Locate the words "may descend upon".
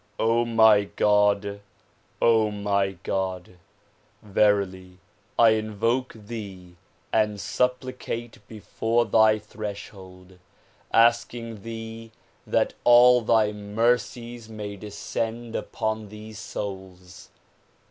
14.49-16.09